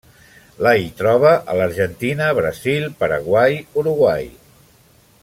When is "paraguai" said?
3.05-3.63